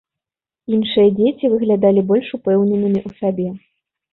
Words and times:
Іншыя 0.77 1.09
дзеці 1.19 1.51
выглядалі 1.53 2.05
больш 2.13 2.27
упэўненымі 2.39 2.99
ў 3.07 3.09
сабе. 3.21 3.47